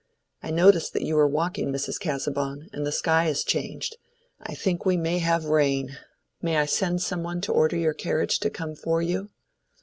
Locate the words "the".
2.87-2.91